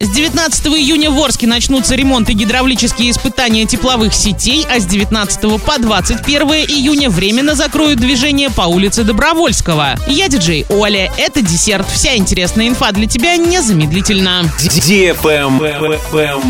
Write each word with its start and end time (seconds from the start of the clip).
С 0.00 0.10
19 0.10 0.66
июня 0.68 1.10
в 1.10 1.18
Орске 1.20 1.48
начнутся 1.48 1.96
ремонт 1.96 2.30
и 2.30 2.32
гидравлические 2.32 3.10
испытания 3.10 3.64
тепловых 3.66 4.14
сетей, 4.14 4.64
а 4.72 4.78
с 4.78 4.86
19 4.86 5.60
по 5.60 5.76
21 5.76 6.42
июня 6.68 7.10
временно 7.10 7.56
закроют 7.56 7.98
движение 7.98 8.48
по 8.48 8.62
улице 8.62 9.02
Добровольского. 9.02 9.96
Я 10.06 10.28
диджей 10.28 10.66
Оля, 10.68 11.12
это 11.18 11.42
десерт. 11.42 11.84
Вся 11.90 12.14
интересная 12.14 12.68
инфа 12.68 12.92
для 12.92 13.08
тебя 13.08 13.36
незамедлительно. 13.36 14.44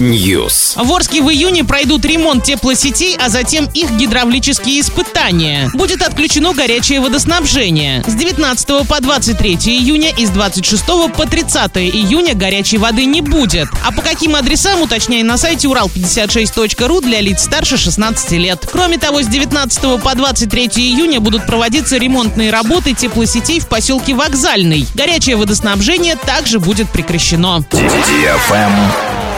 News. 0.00 0.74
В 0.76 0.92
Орске 0.92 1.22
в 1.22 1.30
июне 1.30 1.64
пройдут 1.64 2.04
ремонт 2.04 2.44
теплосетей, 2.44 3.16
а 3.18 3.30
затем 3.30 3.70
их 3.72 3.90
гидравлические 3.92 4.82
испытания. 4.82 5.70
Будет 5.72 6.02
отключено 6.02 6.52
горячее 6.52 7.00
водоснабжение. 7.00 8.04
С 8.06 8.12
19 8.12 8.86
по 8.86 9.00
23 9.00 9.54
июня 9.54 10.10
и 10.14 10.26
с 10.26 10.28
26 10.28 10.84
по 11.16 11.26
30 11.26 11.78
июня 11.78 12.34
горячей 12.34 12.76
воды 12.76 13.06
не 13.06 13.29
будет. 13.30 13.68
А 13.84 13.92
по 13.92 14.02
каким 14.02 14.34
адресам, 14.34 14.82
уточняй 14.82 15.22
на 15.22 15.38
сайте 15.38 15.68
урал56.ру 15.68 17.00
для 17.00 17.20
лиц 17.20 17.44
старше 17.44 17.78
16 17.78 18.32
лет. 18.32 18.68
Кроме 18.70 18.98
того, 18.98 19.22
с 19.22 19.26
19 19.26 20.02
по 20.02 20.14
23 20.14 20.66
июня 20.76 21.20
будут 21.20 21.46
проводиться 21.46 21.96
ремонтные 21.96 22.50
работы 22.50 22.92
теплосетей 22.92 23.60
в 23.60 23.68
поселке 23.68 24.14
Вокзальный. 24.14 24.86
Горячее 24.94 25.36
водоснабжение 25.36 26.16
также 26.16 26.58
будет 26.58 26.90
прекращено. 26.90 27.64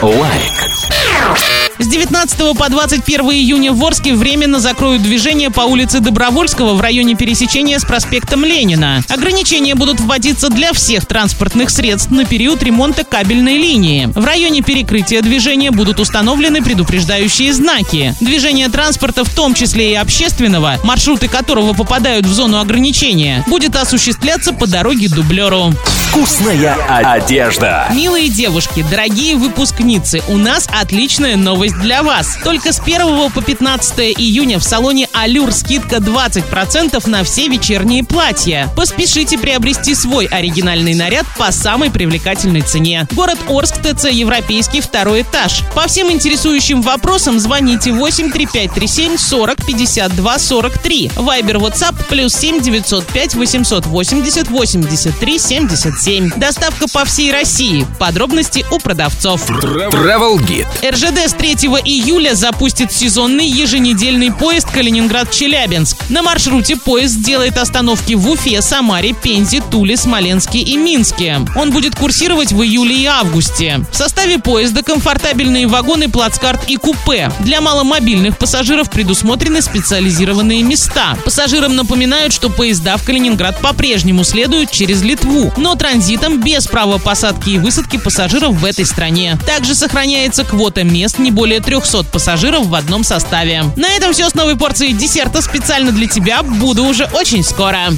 Лайк. 0.01 1.62
С 1.79 1.87
19 1.87 2.55
по 2.55 2.69
21 2.69 3.25
июня 3.31 3.73
в 3.73 3.83
Орске 3.83 4.13
временно 4.13 4.59
закроют 4.59 5.01
движение 5.01 5.49
по 5.49 5.61
улице 5.61 6.01
Добровольского 6.01 6.75
в 6.75 6.81
районе 6.81 7.15
пересечения 7.15 7.79
с 7.79 7.83
проспектом 7.83 8.45
Ленина. 8.45 9.01
Ограничения 9.09 9.73
будут 9.73 9.99
вводиться 9.99 10.49
для 10.49 10.71
всех 10.73 11.07
транспортных 11.07 11.71
средств 11.71 12.11
на 12.11 12.25
период 12.25 12.61
ремонта 12.61 13.03
кабельной 13.03 13.57
линии. 13.57 14.05
В 14.13 14.23
районе 14.23 14.61
перекрытия 14.61 15.21
движения 15.21 15.71
будут 15.71 15.99
установлены 15.99 16.61
предупреждающие 16.61 17.51
знаки. 17.51 18.15
Движение 18.21 18.69
транспорта, 18.69 19.23
в 19.23 19.33
том 19.33 19.55
числе 19.55 19.93
и 19.93 19.95
общественного, 19.95 20.79
маршруты 20.83 21.27
которого 21.27 21.73
попадают 21.73 22.27
в 22.27 22.33
зону 22.33 22.59
ограничения, 22.59 23.43
будет 23.47 23.75
осуществляться 23.75 24.53
по 24.53 24.67
дороге 24.67 25.09
дублеру. 25.09 25.73
Вкусная 26.09 26.75
одежда. 26.87 27.87
Милые 27.91 28.29
девушки, 28.29 28.85
дорогие 28.87 29.35
выпускницы, 29.35 30.21
у 30.27 30.37
нас 30.37 30.67
отличная 30.71 31.35
новость 31.35 31.62
для 31.71 32.03
вас. 32.03 32.37
Только 32.43 32.73
с 32.73 32.79
1 32.79 33.31
по 33.31 33.41
15 33.41 33.99
июня 34.17 34.59
в 34.59 34.63
салоне 34.63 35.07
Алюр 35.13 35.53
скидка 35.53 35.97
20% 35.97 37.09
на 37.09 37.23
все 37.23 37.47
вечерние 37.47 38.03
платья. 38.03 38.69
Поспешите 38.75 39.37
приобрести 39.37 39.95
свой 39.95 40.25
оригинальный 40.25 40.95
наряд 40.95 41.25
по 41.37 41.51
самой 41.51 41.89
привлекательной 41.89 42.61
цене. 42.61 43.07
Город 43.11 43.37
Орск, 43.47 43.75
ТЦ 43.81 44.09
Европейский, 44.11 44.81
второй 44.81 45.21
этаж. 45.21 45.61
По 45.73 45.87
всем 45.87 46.11
интересующим 46.11 46.81
вопросам 46.81 47.39
звоните 47.39 47.93
83537 47.93 49.17
40 49.17 49.65
52 49.65 50.39
43. 50.39 51.11
Вайбер, 51.15 51.57
WhatsApp 51.57 51.95
плюс 52.09 52.33
7 52.33 52.61
905 52.61 53.35
880 53.35 54.47
83 54.49 55.39
77. 55.39 56.31
Доставка 56.35 56.87
по 56.87 57.05
всей 57.05 57.31
России. 57.31 57.87
Подробности 57.99 58.65
у 58.71 58.79
продавцов. 58.79 59.49
Travel 59.49 60.39
Guide. 60.39 60.91
РЖД 60.91 61.29
с 61.29 61.33
3 61.33 61.52
июля 61.61 62.33
запустит 62.33 62.91
сезонный 62.91 63.47
еженедельный 63.47 64.31
поезд 64.31 64.69
Калининград-Челябинск. 64.71 65.97
На 66.09 66.23
маршруте 66.23 66.75
поезд 66.75 67.15
сделает 67.15 67.57
остановки 67.57 68.13
в 68.13 68.29
Уфе, 68.29 68.61
Самаре, 68.61 69.13
Пензе, 69.13 69.61
Туле, 69.61 69.95
Смоленске 69.97 70.59
и 70.59 70.77
Минске. 70.77 71.39
Он 71.55 71.71
будет 71.71 71.95
курсировать 71.95 72.51
в 72.51 72.61
июле 72.63 72.95
и 72.95 73.05
августе. 73.05 73.85
В 73.91 73.95
составе 73.95 74.39
поезда 74.39 74.83
комфортабельные 74.83 75.67
вагоны, 75.67 76.09
плацкарт 76.09 76.69
и 76.69 76.77
купе. 76.77 77.31
Для 77.39 77.61
маломобильных 77.61 78.37
пассажиров 78.37 78.89
предусмотрены 78.89 79.61
специализированные 79.61 80.63
места. 80.63 81.17
Пассажирам 81.23 81.75
напоминают, 81.75 82.33
что 82.33 82.49
поезда 82.49 82.97
в 82.97 83.03
Калининград 83.03 83.59
по-прежнему 83.59 84.23
следуют 84.23 84.71
через 84.71 85.03
Литву, 85.03 85.53
но 85.57 85.75
транзитом 85.75 86.41
без 86.41 86.67
права 86.67 86.97
посадки 86.97 87.51
и 87.51 87.57
высадки 87.57 87.97
пассажиров 87.97 88.55
в 88.55 88.65
этой 88.65 88.85
стране. 88.85 89.37
Также 89.45 89.75
сохраняется 89.75 90.43
квота 90.43 90.83
мест 90.83 91.19
не 91.19 91.31
более 91.43 91.59
300 91.59 92.03
пассажиров 92.03 92.67
в 92.67 92.73
одном 92.73 93.03
составе. 93.03 93.65
На 93.75 93.97
этом 93.97 94.13
все 94.13 94.29
с 94.29 94.33
новой 94.33 94.55
порцией 94.55 94.93
десерта 94.93 95.41
специально 95.41 95.91
для 95.91 96.07
тебя. 96.07 96.41
Буду 96.41 96.85
уже 96.85 97.03
очень 97.11 97.43
скоро. 97.43 97.91